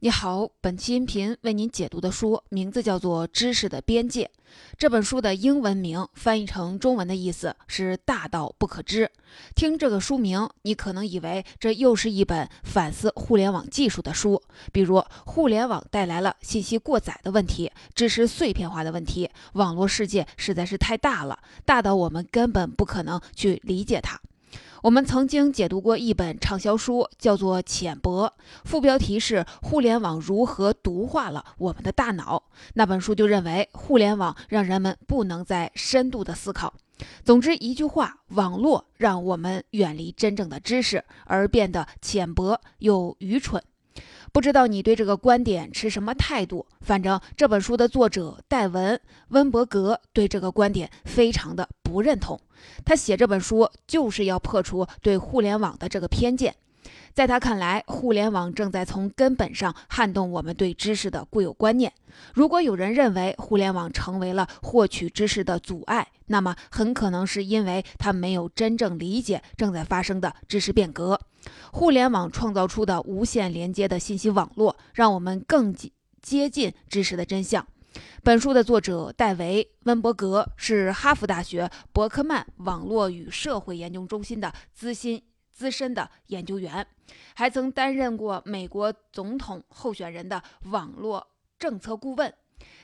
[0.00, 4.24] 你好，本期音频为您解读的书名字叫做《知识的边界》。
[4.76, 9.10] 这本书的英文名翻译成中文的意思是“大到不可知”。
[9.56, 24.20] 听这个书名，你可能以为这又是一本反思互联网技术的书，比如互联网带来了信息过载的问题、知识碎片化的问题，网络世界实在是太大了，大到我们根本不可能去理解它。
[24.82, 28.26] 我们曾经解读过一本畅销书，叫做《浅薄》，
[28.64, 32.42] 副标题是“互联网如何毒化了我们的大脑”。
[32.74, 36.74] 那本书就认为，互联网让人们不能再深度的思考。
[37.24, 43.62] 总之一句话，网络让我们远离真正的知识，而变得浅薄又愚蠢。
[44.36, 46.66] 不知道你对这个观点持什么态度？
[46.82, 48.94] 反正这本书的作者戴文·
[49.28, 52.38] 温伯格对这个观点非常的不认同。
[52.84, 56.54] 他写这本书就是要破除对互联网的这个偏见。
[57.14, 61.90] 在他看来，互联网正在从根本上撼动我们对知识的固有观念。
[62.34, 71.18] 如果有人认为互联网成为了获取知识的阻碍，那么很可能是因为他没有真正理解正在发生的知识变革。
[71.72, 75.74] 互联网创造出的无限连接的信息网络，让我们更
[76.22, 77.66] 接近知识的真相。
[78.22, 86.86] 本书的作者戴维·温伯格是哈佛大学伯克曼网络与社会研究中心的资深资深的研究员，
[87.34, 91.26] 还曾担任过美国总统候选人的网络
[91.58, 92.34] 政策顾问。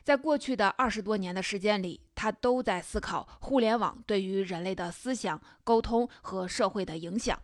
[0.03, 7.39] 在过去的二十多年的时间里，他都在思考互联网对于人类的思想、沟通和社会的影响。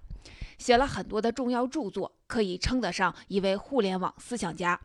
[0.59, 4.79] 写了很多的重要著作，可以称得上一位互联网思想家。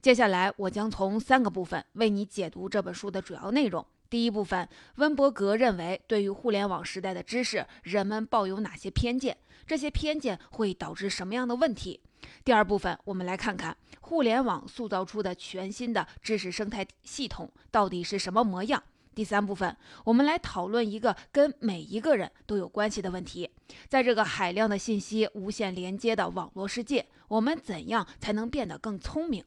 [0.00, 3.84] 接下来，我将从三个部分为你解读这本书的主要内容。
[4.08, 9.36] 第一部分，温伯格认为，对于互联网时代的知识，人们抱有哪些偏见？
[9.66, 11.98] 这些偏见会导致什么样的问题？
[12.44, 18.82] 第二部分，我们来看看互联网塑造出的全新的知识生态系统到底是什么模样。
[19.14, 23.48] 第三部分，我们来讨论一个跟每一个人都有关系的问题：
[23.88, 29.44] 在这个海量的信息无限连接的网络世界，我们怎样才能变得更聪明？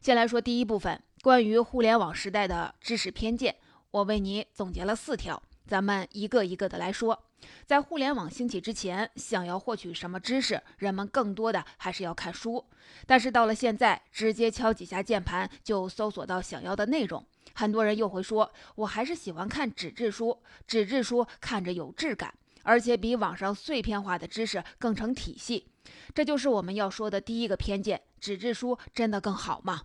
[0.00, 3.56] 先来说第一部分，关于互联网时代的知识偏见，
[3.90, 7.24] 我为你总结了四条，咱们一个一个的来说。
[7.66, 12.64] 在互联网兴起之前，想要获取什么知识，人们更多的还是要看书。
[13.06, 17.24] 但是到了现在，直接敲几下键盘就搜索到想要的内容。
[17.58, 22.32] 很多人又会说，我还是喜欢看纸质书，纸质书看着有质感，
[22.62, 25.66] 而且比网上碎片化的知识更成体系。
[26.14, 29.82] 这就是我们要说的第一个偏见：纸质书真的更好吗？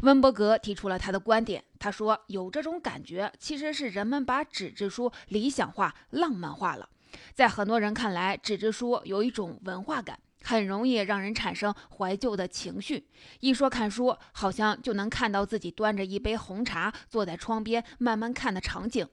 [0.00, 6.88] 温伯格提出了他的观点，他说有这种感觉，其实是人们把纸质书理想化、浪漫化了。
[7.34, 10.18] 在很多人看来，纸质书有一种文化感。
[10.42, 13.08] 很容易让人产生怀旧的情绪。
[13.40, 19.06] 一说看书，好像就能看到自己端着一杯红茶坐在窗边慢慢看的场景。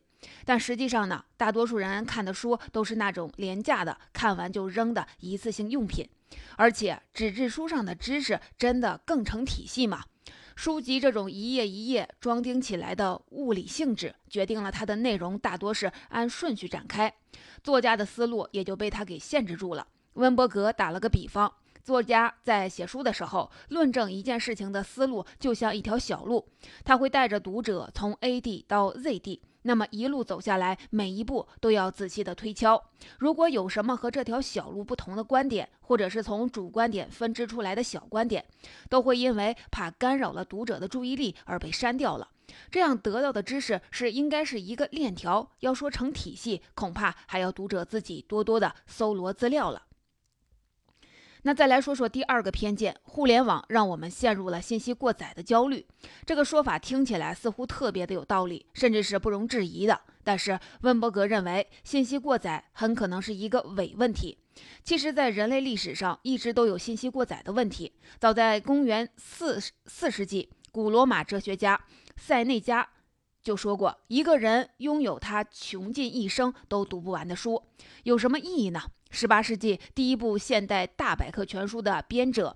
[0.45, 6.09] 但实际上呢，大多数人看的书都是那种廉价的、看完就扔的一次性用品。
[6.55, 10.03] 而且，纸质书上的知识真的更成体系吗？
[10.55, 17.13] 书籍这种一页一页装订起来的物理性质，决定了它的内容大多是按顺序展开，
[17.63, 19.85] 作家的思路也就被它给限制住了。
[20.17, 26.47] 温伯格打了个比方，作家在写书的时候，论证一件事情的思路就像一条小路，
[26.83, 32.83] 他会带着读者从 A 地到 Z 地，那么一路走下来，每一步都要仔细的推敲。
[33.19, 38.43] 如果有什么和这条小路不同的观点，或者是从主观点分支出来的小观点，
[38.89, 42.27] 都会因为怕干扰了读者的注意力而被删掉了。
[42.71, 49.83] 这样得到的知识是应该是一个链条，要说成体系，恐怕还要读者自己多多的搜罗资料了。
[51.43, 55.85] 那再来说说第二个偏见，互联网让我们陷入了信息过载的焦虑。
[56.25, 60.01] 这个说法听起来似乎特别的有道理，甚至是不容置疑的。
[60.23, 64.37] 但是温伯格认为，信息过载很可能是一个伪问题。
[64.83, 67.93] 其实，在人类历史上一直都有信息过载的问题。
[68.19, 71.79] 早在公元四四世纪，古罗马哲学家
[72.17, 72.89] 塞内加。
[73.47, 77.63] 就说过，一个人拥有他穷尽一生都读不完的书，
[78.03, 78.81] 有什么意义呢？
[79.09, 82.53] 十八世纪第一部现代大百科全书的编者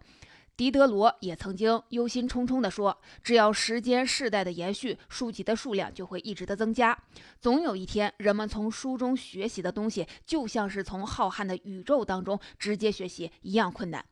[0.57, 7.01] 狄德罗也曾经忧心忡忡地说：“只要时间世代的延续，书籍的数量就会一直的增加，
[7.39, 14.03] 总有一天，人们从书中学习的东西，就像是从浩瀚的宇宙当中直接学习一样困难。”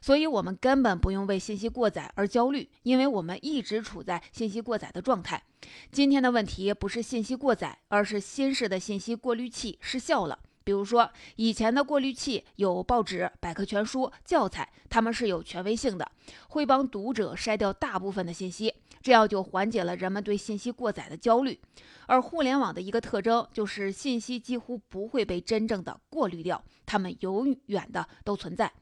[0.00, 5.42] 所以，我们根本不用为信息过载而焦虑，因为我们一直处在信息过载的状态。
[5.90, 10.38] 今天的问题不是信息过载，而是新式的信息过滤器失效了。
[10.62, 16.10] 比如说，以前的过滤器有报纸、百科全书、教材，他们是有权威性的，
[16.48, 18.72] 会帮读者筛掉大部分的信息，
[19.02, 21.60] 这样就缓解了人们对信息过载的焦虑。
[22.06, 28.72] 而互联网的一个特征就是信息几乎不会被真正的过滤掉，它们永远的都存在。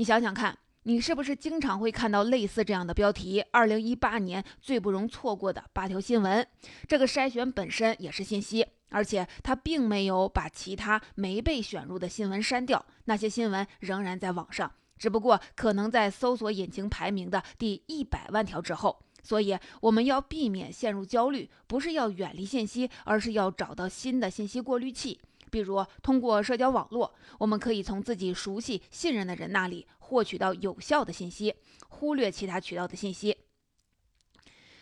[0.00, 0.56] 你想想看。
[0.84, 3.44] 你是不是经常会看到类似这样的标题？
[3.50, 6.46] 二零一八年最不容错过的八条新闻。
[6.88, 19.04] 这个筛选本身也是信息，而且它并没有把其他没被选入的新闻删掉，那些新闻仍然在网上，只不过可能在搜索引擎排名的第一百万条之后。
[19.22, 25.20] 所以我们要避免陷入焦虑，不是要远离信息，而是要找到新的信息过滤器。
[25.50, 31.54] 比如通过社交网络，我们可以从自己熟悉、信任的人那里获取到有效的信息，
[31.88, 33.36] 忽略其他渠道的信息。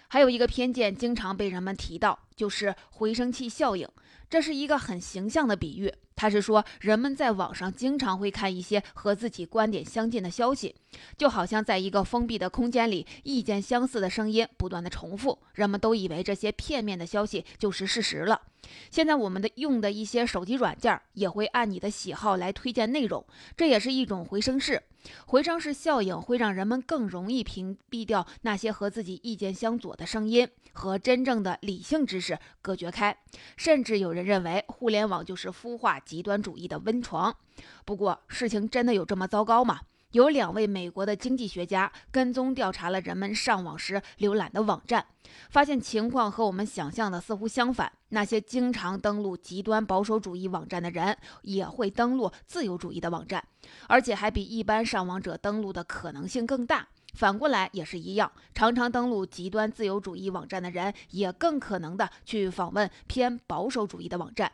[0.09, 3.88] 还有一个偏见经常被人们提到，就是回声器效应。
[4.31, 5.93] 这是一个很形象的比喻。
[6.19, 10.75] 他是说，人们在网上经常会看一些和自己观点相近的消息，
[11.17, 18.43] 就好像在一个封闭的空间里，意见相似的声音不断的重复，人们都以为这些片面的消息就是事实了。
[18.91, 23.25] 现在我们的用的一些手机软件也会按你的喜好来推荐内容，
[23.56, 24.82] 这也是一种回声式。
[25.25, 33.17] 回声式效应会让人们更容易屏蔽掉那些和自己意见相左的声音，和真正的理性知识隔绝开。
[33.56, 37.37] 甚至有人认为，互联网就是孵化极端主义的温床。
[37.85, 39.81] 不过，事情真的有这么糟糕吗？
[40.13, 45.05] 有两位美国的经济学家跟踪调查了人们上网时浏览的网站，
[45.51, 47.93] 发现情况和我们想象的似乎相反。
[48.09, 53.45] 那些经常登录极端保守主义网站的人，也会登录自由主义的网站，
[53.87, 56.89] 而且还比一般上网者登录的可能性更大。
[57.13, 64.51] 反过来也是一样，常常登录极端自由主义网站的人，也更可能的去访问偏保守主义的网站。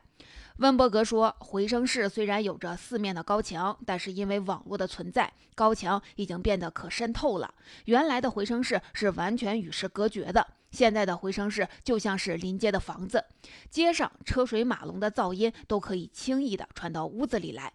[0.59, 7.53] 温伯格说：“回声室虽然有着四面的高墙，但是因为网络的存在，高墙已经变得可渗透了。
[7.87, 13.25] 原来的回声室是完全与世隔绝的，现在的回声室就像是临街的房子，
[13.69, 17.73] 街上车水马龙的噪音都可以轻易的传到屋子里来。”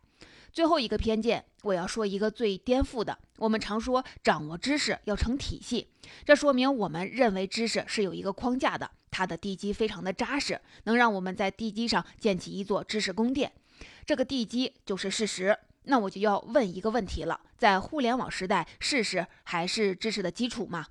[0.53, 3.19] 最后一个偏见，我要说一个最颠覆的。
[3.37, 5.89] 我们常说掌握知识要成体系，
[6.25, 13.51] 这说明我们认为知识是有一个框架的，它的地基非常的扎实，能让我们在地基上建起一座知识宫殿。
[14.05, 15.57] 这个地基就是事实。
[15.83, 20.87] 那我就要问一个问题了：在互联网时代，事实还是知识的基础吗？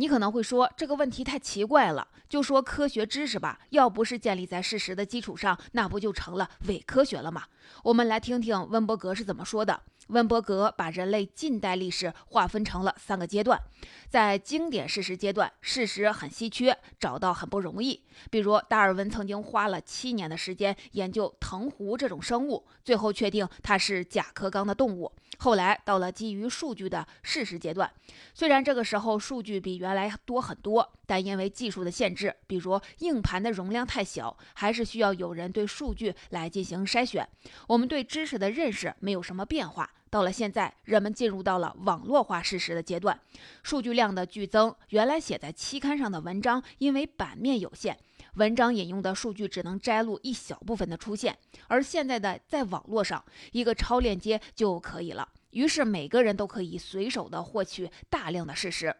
[0.00, 7.42] 你可能会说这个问题太奇怪了，就说科学知识吧，要不是建立在事实的基础上，那不就成了伪科学了吗？
[7.82, 9.82] 我们来听听温伯格是怎么说的。
[10.10, 13.60] 温伯格把人类近代历史划分成了三个阶段，
[14.08, 18.00] 在经典事实阶段，事实很稀缺，找到很不容易。
[18.30, 25.12] 比如达尔文曾经花了七年的时间研究藤壶这种生物，最后确定它是甲壳纲的动物。
[25.38, 27.90] 后来到了基于数据的事实阶段，
[28.34, 37.26] 虽然这个时候数据比原来多很多，但因为技术的限制，比如硬盘的容量太小，还是需要有人对数据来进行筛选。
[37.68, 39.88] 我们对知识的认识没有什么变化。
[40.10, 43.20] 到了现在，人们进入到了网络化事实的阶段，
[43.62, 47.98] 数据量的剧增，原来写在期刊上的文章，因为版面有限，
[48.38, 51.36] 文章引用的数据只能摘录一小部分的出现，
[51.66, 58.94] 而现在的在网络上，一个超链接就可以了，于是每个人都可以随手的获取大量的事实，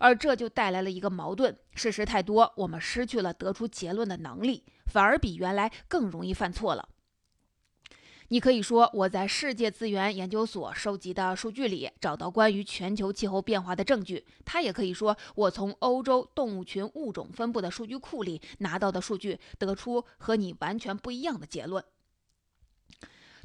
[0.00, 6.88] 而这就带来了一个矛盾：事实太多，我们失去了得出结论的能力，反而比原来更容易犯错了。
[8.32, 21.84] 你可以说我在世界资源研究所收集的数据里找到关于全球气候变化的证据，他也可以说我从欧洲动物群物种分布的数据库里拿到的数据得出和你完全不一样的结论。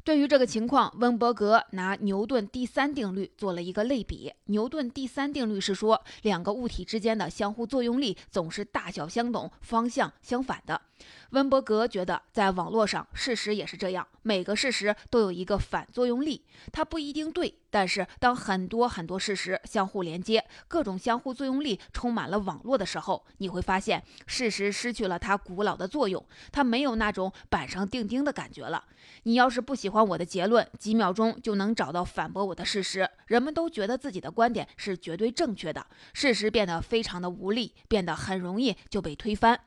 [0.04, 4.32] 对于这个情况，温伯格拿牛顿第三定律做了一个类比。
[4.46, 10.80] 牛顿第三定律是说，两个物体之间的相互作用力总是大小相等、方向相反的。
[11.30, 16.42] 温伯格觉得，在网络上，事实也是这样，每个事实都有一个反作用力，
[16.72, 17.54] 它不一定对。
[17.70, 28.82] 但是，当很多很多事实相互连接，各种相互作用力充满了网络的时候，你会发现，事实失去了它古老的作用，它没有那种板上钉钉的感觉了。
[29.24, 33.06] 你要是不喜欢我的结论，几秒钟就能找到反驳我的事实。
[33.26, 39.60] 人们都觉得自己的观点是绝对正确的，事实变得非常的无力，变得很容易就被推翻。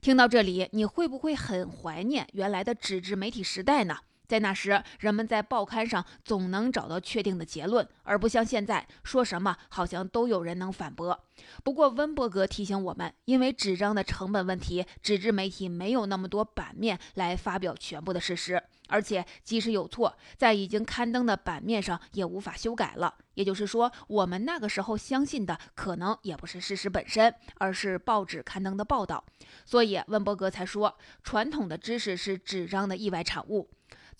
[0.00, 3.98] 听到这里，你会不会很怀念原来的纸质媒体时代呢？
[4.30, 11.24] 在那时，人们在报刊上总能找到确定的结论，而不像现在，说什么好像都有人能反驳。
[11.64, 23.12] 不过，温伯格提醒我们，因为纸张的成本问题，纸质媒体没有那么多版面来发表全部的事实，而且即使有错，在已经刊登的版面上也无法修改了。
[23.34, 29.24] 也就是说，我们那个时候相信的可能也不是事实本身，而是报纸刊登的报道。
[29.64, 33.68] 所以，温伯格才说，传统的知识是纸张的意外产物。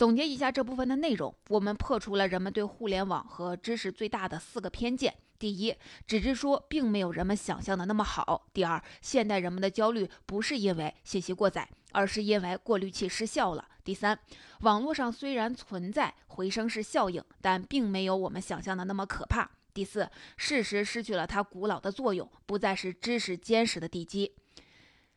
[0.01, 5.77] 总结一下这部分的内容，我们破除了人们对互联网和知识最大的四个偏见：第一，
[6.07, 14.19] 纸质书并没有人们想象的那么好；第二，现代人们的焦虑不是因为信息过载，而是因为过滤器失效了；第三，
[14.61, 24.35] 网络上虽然存在回声式效应，但并没有我们想象的那么可怕；第四，事实失去了它古老的作用，不再是知识坚实的地基。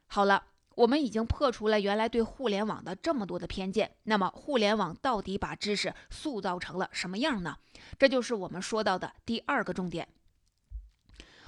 [0.08, 0.48] 好了。
[0.76, 7.58] 我们已经破除了原来对互联网的这么多的偏见，那么互联网到底把知识塑造成了什么样呢？
[8.00, 10.08] 这就是我们说到的第二个重点。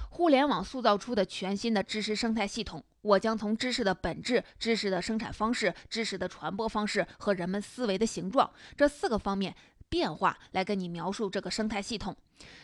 [0.08, 9.54] 互联网塑造出的全新的知识生态系统，我将从知识的本质、知识的生产方式、知识的传播方式和人们思维的形状这四个方面。
[9.88, 12.16] 变化来跟你描述这个生态系统。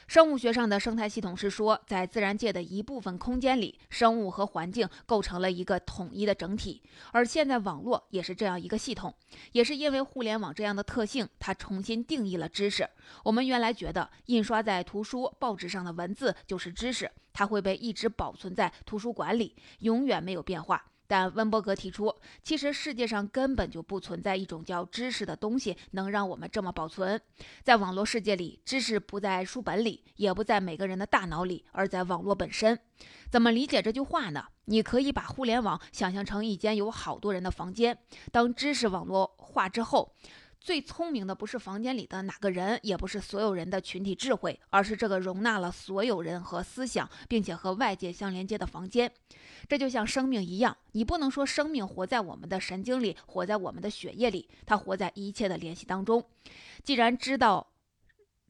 [0.06, 6.82] 生物学上的生态系统是说，在自然界的一部分空间里，生物和环境构成了一个统一的整体。
[7.12, 9.14] 而现在网络也是这样一个系统，
[9.52, 12.86] 也是因为互联网这样的特性，它重新定义了知识。
[13.24, 20.91] 我们原来觉得印刷在图书、报纸上的文字就是知识，它会被一直保存在图书馆里，永远没有变化。
[21.12, 22.10] 但温伯格提出，
[22.42, 27.20] 其实世界上根本就不存在一种叫知识的东西能让我们这么保存。
[27.62, 32.78] 在网络世界里，知识不在书本里，也不在每个人的大脑里，而在网络本身。
[33.30, 34.46] 怎么理解这句话呢？
[34.64, 37.98] 你可以把互联网想象成一间有好多人的房间，
[38.30, 40.14] 当知识网络化之后。
[40.64, 49.12] 最聪明的不是房间里的哪个人，也不是所有人的群体智慧，而是这个容纳了所有人和思想，并且和外界相连接的房间。
[49.68, 56.24] 这就像生命一样，你不能说生命活在我们的神经里，活在我们的血液里，它活在一切的联系当中。
[56.84, 57.72] 既然知道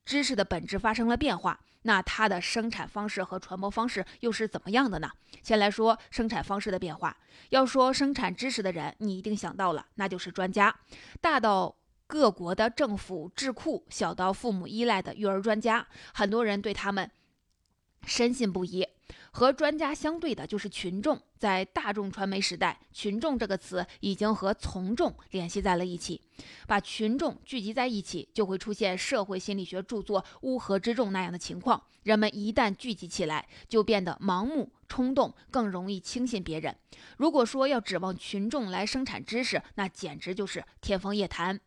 [0.05, 5.11] 知识的本质发生了变化，那它的生产方式和传播方式又是怎么样的呢？
[5.43, 7.17] 先来说生产方式的变化。
[7.49, 10.79] 要说生产知识的人，你一定想到了，那就是专家，
[11.23, 11.75] 大到。
[12.13, 17.11] 各国的政府智库，小到父母依赖的育儿专家，很多人对他们
[18.05, 18.87] 深信不疑。
[19.31, 21.19] 和专家相对的就是群众。
[21.39, 26.21] 在大众传媒时代，“群众”这个词已经和从众联系在了一起。
[26.67, 31.83] 把群众聚集在一起，就会出现社会心理学著作“乌合之众”那样的情况。
[32.03, 36.77] 人们一旦聚集起来，就变得盲目、冲动，更容易轻信别人。
[37.17, 41.59] 如果说要指望群众来生产知识，那简直就是天方夜谭。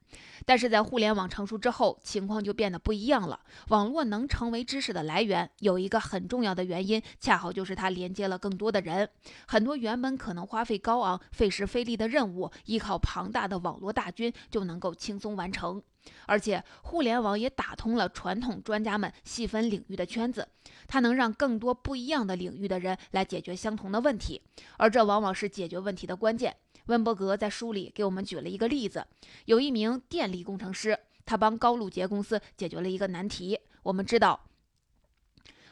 [0.45, 3.39] 但是在互联网成熟之后，情况就变得不一样了。
[3.69, 9.09] 网络能成为知识的来源，有一个很重要的原因，恰好就是它连接了更多的人。
[9.47, 15.81] 很多原本可能花费高昂、费时费力的任务，依靠庞大的网络大军就能够轻松完成。
[16.25, 20.47] 而且，互联网也打通了传统专家们细分领域的圈子，
[20.87, 24.41] 它能让更多不一样的领域的人来解决相同的问题，
[24.77, 26.55] 而这往往是解决问题的关键。
[26.85, 29.05] 温伯格在书里给我们举了一个例子：
[29.45, 33.59] 有一名电力工程师，他帮高露洁公司解决了一个难题。
[33.83, 34.47] 我们知道，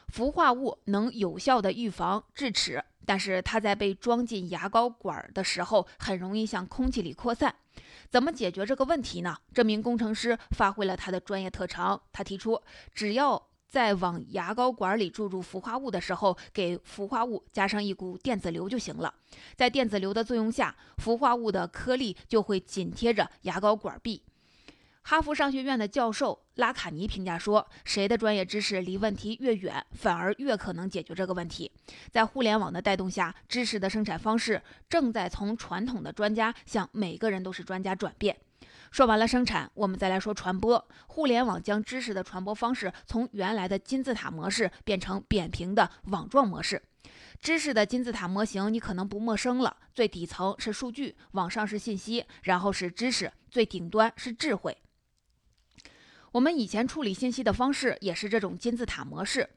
[0.08, 2.84] 氟化物能有效的预防智齿。
[3.06, 7.54] 但是它在被装进牙膏管的时候，很容易向空气里扩散。
[8.10, 9.36] 怎么解决这个问题呢？
[9.52, 12.60] 这名工程师发挥了他的专业特长，他提出，
[12.94, 19.12] 只要在往牙膏管里注入氟化物的时候，给氟化物加上一股电子流就行了。
[19.56, 24.22] 在电子流的作用下，氟化物的颗粒就会紧贴着牙膏管壁。
[25.06, 31.70] 哈佛商学院的教授拉卡尼评价说：“谁的专业知识离问题越远，反而越可能解决这个问题。”
[32.10, 38.34] 在互联网的带动下，知识的生产方式正在从传统的专家向每个人都是专家转变。
[38.90, 40.82] 说完了生产，我们再来说传播。
[41.06, 46.82] 互联网将知识的传播方式从原来的金字塔模式变成扁平的网状模式。
[47.42, 54.74] 知识的金字塔模型你可能不陌生了：最底层是数据，往上是信息，然后是知识，最顶端是智慧。
[56.34, 59.48] 我们以前处理信息的方式也是这种金字塔模式。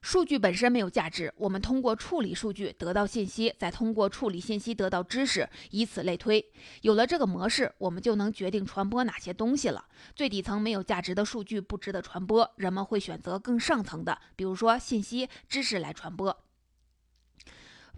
[0.00, 6.52] 数据本身没有价值，我们通过处理数据得到信息，再通过处理信息得到知识，以此类推。
[6.82, 9.84] 有了这个模式，我们就能决定传播哪些东西了。
[10.14, 16.44] 最底层没有价值的数据不值得传播，人们会选择更上层的，比如说信息、知识来传播。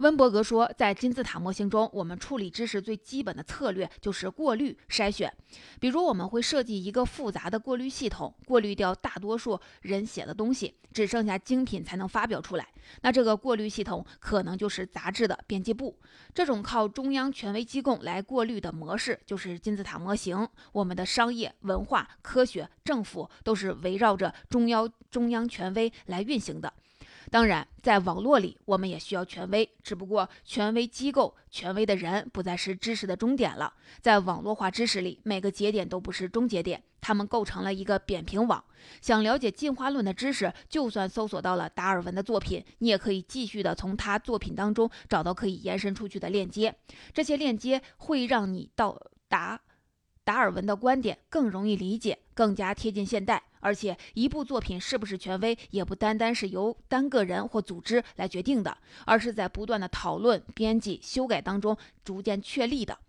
[0.03, 5.33] 温伯格说，在金字塔模型中，我们处理知识最基本的策略就是过滤筛选。
[5.79, 12.67] 比如，我们会设计一个复杂的过滤系统，过滤掉大多数人写的东西，只剩下精品才能发表出来。
[12.99, 15.97] 那这个过滤系统可能就是杂志的编辑部。
[16.33, 20.45] 这种靠中央权威机构来过滤的模式，就是金字塔模型。
[20.73, 26.73] 我们的商业、文化、科学、政府都是围绕着中央中央权威来运行的。
[27.31, 33.73] 当然，在网络里，我们也需要权威，只不过权威机构、权威的人不再是知识的终点了。
[34.01, 38.63] 在网络化知识里，每个节点都不是终结点，它们构成了一个扁平网。
[39.01, 46.75] 想了解进化论的知识，就算搜索到了达尔文的作品，你也可以继续的从他作品当中找到可以延伸出去的链接。
[47.13, 49.61] 这些链接会让你到达
[50.23, 53.43] 达尔文的观点更容易理解，更加贴近现代。
[53.63, 62.99] 而且，一部作品是不是权威，也不单单是由单个人或组织来决定的，而是在不断的讨论、编辑、修改当中逐渐确立的。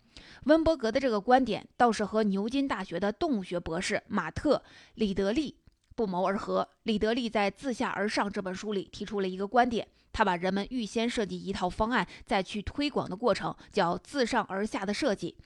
[0.44, 4.56] 温伯格的这个观点倒是和牛津大学的动物学博士马特·
[4.94, 5.56] 里德利
[5.94, 6.68] 不谋而合。
[6.84, 15.36] 里德利在《自下而上》这本书里提出了一个观点，他把人们预先设计一套方案再去推广的过程叫自上而下的设计。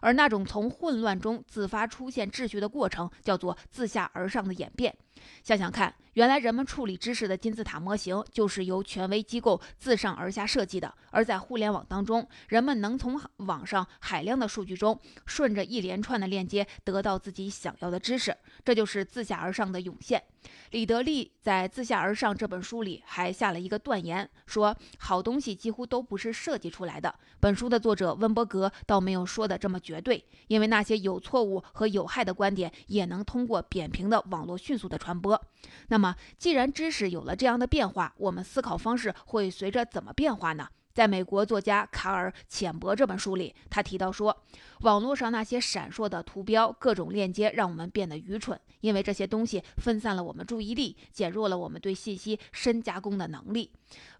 [0.00, 4.94] 而那种从混乱中自发出现秩序的过程，叫做自下而上的演变。
[5.42, 10.94] 想想看，原来人们处理知识的金字塔模型就是由权威机构自上而下设计的。
[11.10, 20.22] 而在互联网当中，人们能从网上海量的数据中，顺着一连串的链接得到自己想要的知识，这就是自下而上的涌现。
[20.70, 27.14] 李德利在《自下而上》这本书里还下了一个断言，说好东西几乎都不是设计出来的。
[27.40, 35.40] 本书的作者温伯格倒没有说的这么绝对，因为那些有错误和有害的观点也能通过扁平的网络迅速的传播。
[35.88, 40.68] 那么，既然知识有了这样的变化，我们思考方式会随着怎么变化呢？
[40.98, 44.36] 在美国作家卡尔·浅博这本书里，他提到说，
[44.80, 53.70] 网络上那些闪烁的图标、各种链接，让我们变得愚蠢，因为这些东西分散了我们注意力，减弱了我们对信息深加工的能力。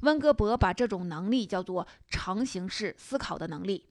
[0.03, 3.87] 温格伯把这种能力叫做长形式思考的能力。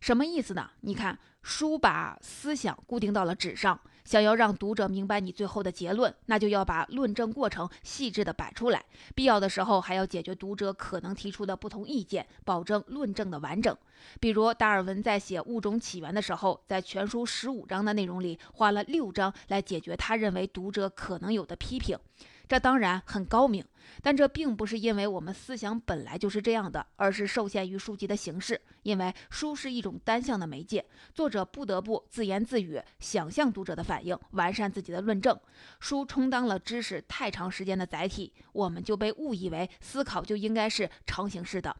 [0.00, 0.72] 什么意思呢？
[0.80, 3.80] 你看，书把思想固定到了纸上。
[4.04, 8.84] 想要让读者明白你最后的结论，那就要把论证过程细致的摆出来，
[9.14, 13.76] 必要的时候还要解决读者可能提出的不同意见，保证论证的完整。
[14.20, 21.98] 比如达尔文在写《物种起源》的时候，在全书十五章的内容里，花了六章来解决他认为读者可能有的批评。
[22.46, 23.64] 这当然很高明，
[24.02, 28.60] 但这并不是因为我们思想本来就是这样的，而是受限于书籍的形式。
[28.82, 35.38] 因为书是一种单向的媒介，作者不得不自言自语，想象读者的反应，完善自己的论证。
[35.80, 41.74] 书充当了知识太长时间的载体，我们就被误以为思考就应该是长形式的。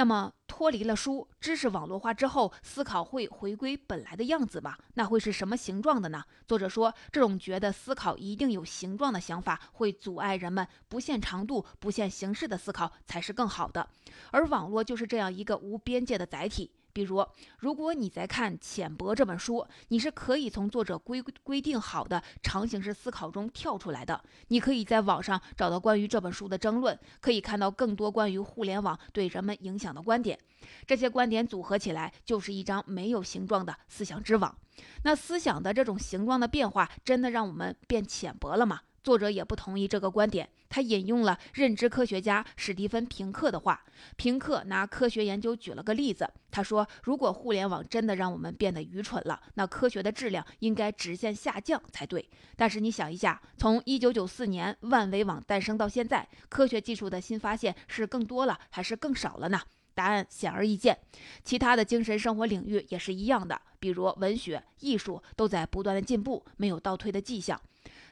[0.00, 4.78] 那么，脱离了书，知识网络化之后，思考会回归本来的样子吗？
[4.94, 6.24] 那会是什么形状的呢？
[6.48, 13.86] 作者说，这种觉得思考一定有形状的想法，会阻碍人们不限长度、不限形式的思考才是更好的。
[14.30, 16.70] 而网络就是这样一个无边界的载体。
[17.00, 17.26] 比如，
[17.60, 24.22] 如果你在看《浅薄》这本书，你是可以从作者规规定好的长形式思考中跳出来的。
[24.48, 30.38] 你可以在网上找到关于这本书的争论，可以看到更多关于互联网对人们影响的观点。
[30.86, 34.54] 这些观点组合起来，就是一张没有形状的思想之网。
[35.04, 38.80] 那思想的这种形状的变化，真的让我们变浅薄了吗？
[39.02, 43.82] 作者也不同意这个观点，他引用了认知科学家史蒂芬·平克的话。
[44.16, 52.28] 平克拿科学研究举了个例子，他说：“如果互联网真的让我们变得愚蠢了，那科学的质量应该直线下降才对。
[52.56, 59.60] 但是你想一下，从1994年万维网诞生到现在，科学技术的新发现是更多了还是更少了呢？
[59.94, 60.98] 答案显而易见。
[61.44, 67.60] 其他的精神生活领域也是一样的，比如文学、艺术都在不断的进步，没有倒退的迹象。”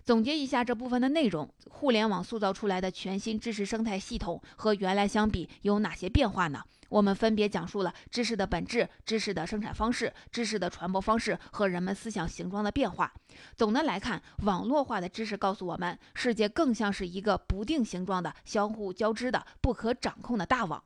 [0.04, 6.62] 总结一下这部分的内容：互联网塑造出来的全新知识生态系统和原来相比有哪些变化呢？
[6.88, 13.12] 我们分别讲述了知识的本质、知识的生产方式、知识的传播方式和人们思想形状的变化。
[13.54, 20.82] 总的来看，网络化的知识告诉我们，世界更像是一个不定形状的、相互交织的、不可掌控的大网。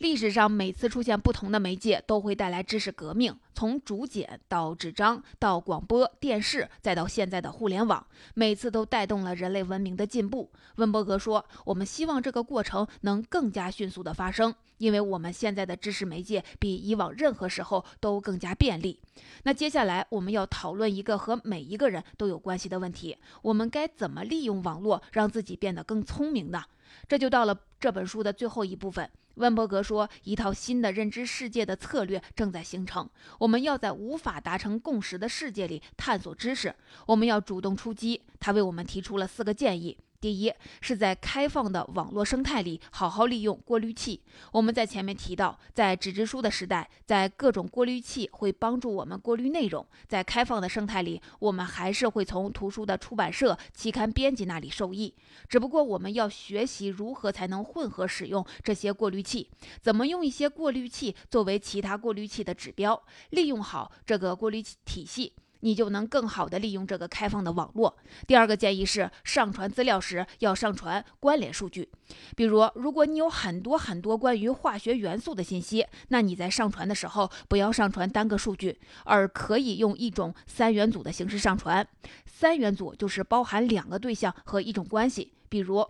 [0.00, 3.38] 历史上每次出现不同的媒介，都会带来知识革命。
[3.52, 10.50] 从竹简到纸张，到广播电视，再到现在的互联网，每次都带动了人类文明的进步。
[10.76, 18.98] 温伯格说：“我们希望这个过程能更加迅速地发生，因为我们现在的知识媒介比以往任何时候都更加便利。”
[19.44, 26.64] 那接下来我们要讨论一个和每一个人都有关系的问题：我们该怎么利用网络，让自己变得更聪明呢？
[27.06, 29.10] 这就到了这本书的最后一部分。
[29.40, 33.08] 温伯格说，一套新的认知世界的策略正在形成。
[33.38, 36.74] 我们要在无法达成共识的世界里探索知识，
[37.06, 38.20] 我们要主动出击。
[38.38, 39.96] 他为我们提出了四个建议。
[40.20, 40.52] 第一
[40.82, 44.20] 是在开放的网络生态里好好利用过滤器。
[44.52, 49.86] 我们在前面提到，在纸质书的时代，在各种过滤器会帮助我们过滤内容。
[50.06, 55.14] 在开放的生态里，我们还是会从图书的出版社、期刊编辑那里受益。
[55.48, 59.48] 只不过我们要学习如何才能混合使用这些过滤器，
[59.80, 65.32] 怎么用一些过滤器作为其他过滤器的指标，利用好这个过滤体系。
[65.60, 67.96] 你就能更好的利用这个开放的网络。
[68.26, 71.88] 第二个建议是，上传资料时要上传关联数据。
[72.36, 81.86] 比如，如果你有很多很多关于化学元素的信息，那你在上传的时候不要上传单个数据，而可以用一种三元组的形式上传。
[82.26, 85.86] 三元组就是包含两个对象和一种关系，比如。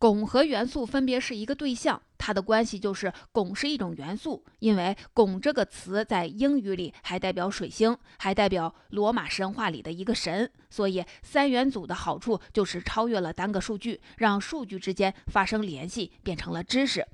[0.00, 17.06] 汞和元素分别是一个对象，它的关系就是汞是一种元素，因为汞这个词在英语里还代表水星，还代表罗马神话里的一个神，所以三元组的好处就是超越了单个数据，让数据之间发生联系，变成了知识。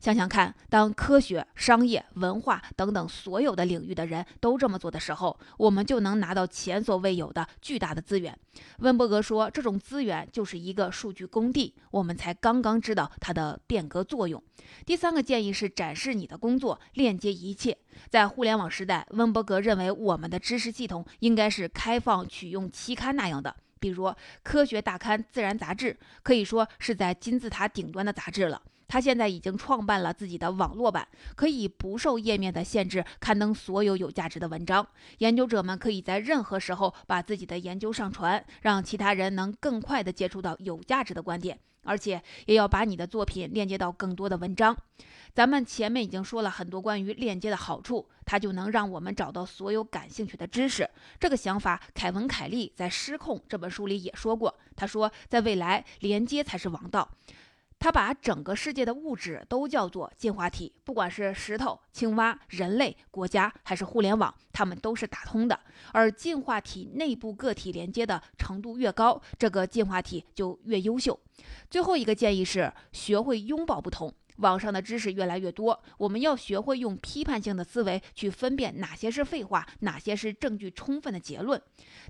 [0.00, 8.36] 想想看，当科学、商业、文化等等所有的领域的人都这么做的时候，我们就能拿到前所未有的巨大的资源。
[8.78, 14.42] 温伯格说，这种资源就是一个数据工地，我们才刚刚知道它的变革作用。
[14.84, 17.76] 第三个建议是展示你的工作，链接一切。
[18.08, 23.54] 在互联网时代，温伯格认为我们的知识系统应该是开放取用期刊那样的。
[23.80, 28.62] 比如科学大刊《自然》杂志，可以说是在金字塔顶端的杂志了。
[28.88, 34.86] 他现在已经创办了自己的网络版，可以不受页面的限制刊登所有有价值的文章。
[35.18, 44.76] 研究者们可以在任何时候把自己的研究上传，让其他人能更快地接触到有价值的观点，而且也要把你的作品链接到更多的文章。
[45.34, 50.88] 咱们前面已经说了很多关于链接的好处，它就能让我们找到所有感兴趣的知识。
[51.18, 54.54] 这个想法，凯文·凯利在《失控》这本书里也说过。
[54.76, 57.08] 他说，在未来，连接才是王道。
[57.78, 65.58] 他把整个世界的物质都叫做进化体，不管是石头、青蛙、人类、国家，还是互联网，它们都是打通的。
[65.92, 71.18] 而进化体内部个体连接的程度越高，这个进化体就越优秀。
[71.70, 74.12] 最后一个建议是，学会拥抱不同。
[74.38, 81.60] 网上的知识越来越多，我们要学会用批判性的思维去分辨哪些是废话，哪些是证据充分的结论。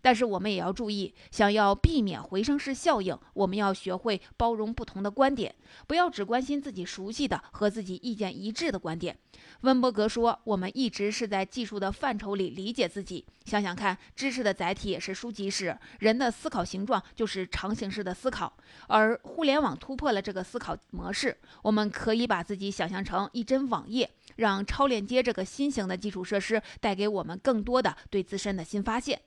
[0.01, 5.55] 但是我们也要注意，想要避免回声式效应，我们要学会包容不同的观点，
[5.87, 9.17] 不要只关心自己熟悉的和自己意见一致的观点。
[9.63, 13.25] 温伯格说：“我们一直是在技术的范畴里理解自己。
[13.45, 18.53] 想想看，知识的载体也是书籍史，人的思考形状就是长形式的思考。
[18.89, 29.21] 而互联网突破了这个思考模式，我们可以把自己想象成一帧网页，让超链接这个新型的基础设施带给我们更多的对自身的新发现。”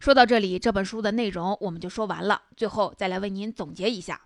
[0.00, 2.42] 说到这里，这本书的内容我们就说完了。
[2.56, 4.20] 最后再来为您总结一下。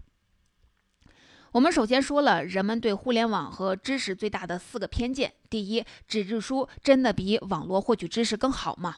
[1.53, 5.35] 我们首先说了人们对互联网和知识最大的四个偏见。
[5.49, 8.97] 第一，纸质书真的比网络获取知识更好吗？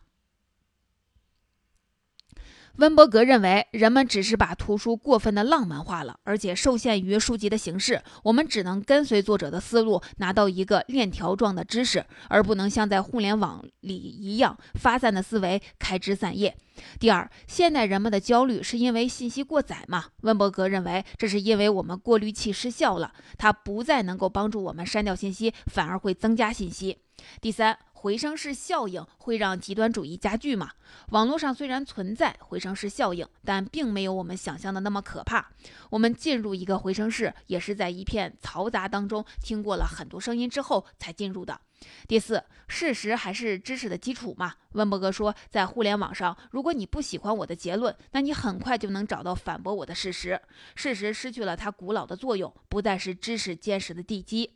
[2.79, 16.57] 温伯格认为，人们只是把图书过分的浪漫化了，而且受限于书籍的形式，我们只能跟随作者的思路，拿到一个链条状的知识，而不能像在互联网里一样发散的思维开枝散叶。
[16.99, 20.07] 第二，现代人们的焦虑是因为信息过载吗？
[20.23, 26.99] 温伯格认为，这是因为我们过滤器失效了，它不再能够帮助我们删掉信息，反而会增加信息。
[27.41, 27.79] 第三。
[28.05, 30.71] 回声式效应会让极端主义加剧吗？
[31.09, 35.51] 网络上虽然存在回声式效应，但并没有我们想象的那么可怕。
[35.89, 41.59] 我们进入一个回声室，也是在一片嘈杂当中听过了很多声音之后才进入的。
[42.07, 44.53] 第四，事实还是知识的基础嘛？
[44.73, 50.39] 温伯格说，在互联网上，如果你不喜欢我的结论，那你很快就能找到反驳我的事实。
[50.75, 54.51] 事实失去了它古老的作用，不再是知识坚实的地基。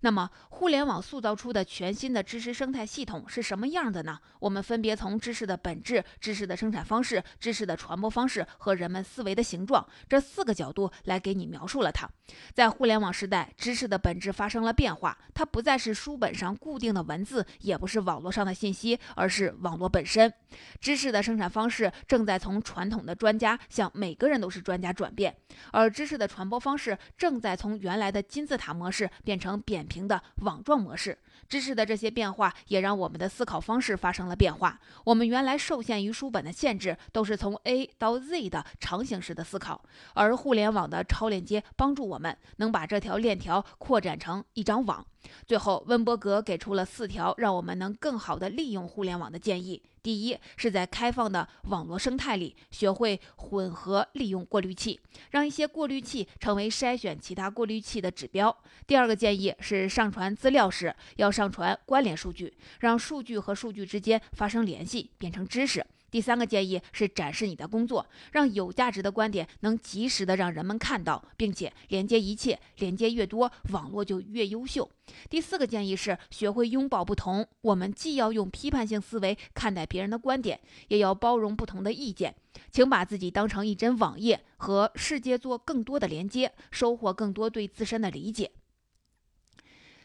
[0.00, 4.18] 那么，互联网塑造出的全新的知识生态系统是什么样的呢？
[4.40, 12.08] 我们分别从知识的本质、知识的生产方式、知识的传播方式和人们思维的形状这四个角度来给你描述了它。
[12.52, 20.32] 在互联网时代，知识的本质发生了变化，它不再是书本上固定的文字，也不是网络上的信息，而是网络本身。
[20.80, 25.34] 知识的生产方式正在从传统的专家向每个人都是专家转变，
[25.70, 31.16] 而知识的传播方式正在从原来的金字塔模式变成扁平的网状模式。
[31.48, 34.80] 知识的这些变化也让我们的思考方式发生了变化。
[35.04, 39.82] 我们原来受限于书本的限制，都是从 A 到 Z 的长形式的思考，
[40.14, 45.06] 而互联网的超链接帮助我们能把这条链条扩展成一张网。
[45.46, 49.82] 最后，温伯格给出了四条让我们能更好地利用互联网的建议。
[50.02, 54.98] 第一，是在开放的网络生态里学会混合利用过滤器，
[55.30, 58.56] 让一些过滤器成为筛选其他过滤器的指标。
[58.86, 65.86] 第二个建议是上传资料时要上传关联数据，让数据和数据之间发生联系，变成知识。
[66.12, 74.88] 第三个建议是展示你的工作，让有价值的观点能及时的让人们看到，并且连接一切，连接越多，网络就越优秀。
[75.30, 82.34] 第四个建议是学会拥抱不同，我们既要用批判性思维看待别人的观点，也要包容不同的意见。
[82.70, 88.50] 请把自己当成一帧网页，和世界做更多的连接，收获更多对自身的理解。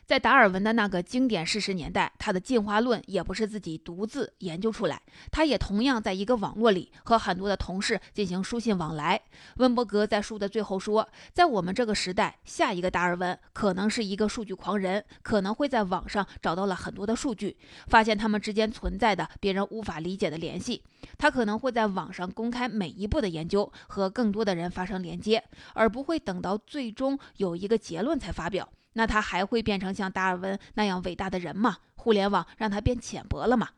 [0.08, 9.22] 在达尔文的那个经典事实年代，他的进化论也不是自己独自研究出来，他也同样在一个网络里和很多的同事进行书信往来。
[9.58, 20.82] 温伯格在书的最后说，在我们这个时代，下一个达尔文可能是一个数据狂人，可能会在网上找到了很多的数据，发现他们之间存在的别人无法理解的联系。
[21.18, 25.44] 他可能会在网上公开每一步的研究，和更多的人发生连接，
[25.74, 28.70] 而不会等到最终有一个结论才发表。
[28.98, 31.78] 那他还会变成像达尔文那样伟大的人吗？
[31.96, 33.70] 互联网让他变浅薄了吗？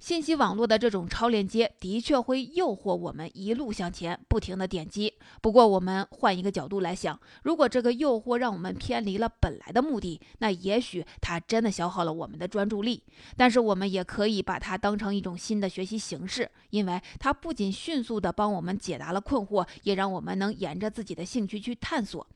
[0.00, 5.14] 信息网络的这种超链接的确会诱惑我们一路向前，不停的点击。
[5.40, 13.02] 不过，我们换一个角度来想，如果这个诱惑让我们偏离了本来的目的，那也许它真的消耗了我们的专注力。
[13.34, 22.26] 但是，我们也可以把它当成一种新的学习形式，因为它不仅迅速地帮我们解答了困惑，也让我们能沿着自己的兴趣去探索。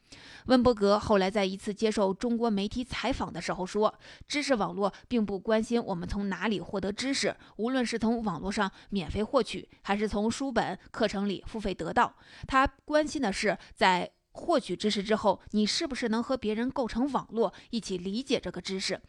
[0.47, 3.93] 温伯格后来在一次接受中国媒体采访的时候说
[4.27, 12.15] ：“知识网络并不关心我们从哪里获得知识。”无论是从网络上免费获取，还是从书本课程里付费得到，
[12.47, 19.01] 他关心的是，在获取知识之后，你是不是能和别人构成网络，一起理解这个知识。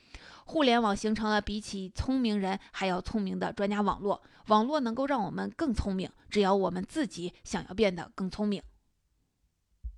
[0.46, 8.60] 互联网形成了比起聪明人还要聪明的专家网络，网络能够让我们更聪明，只要我们自己想要变得更聪明。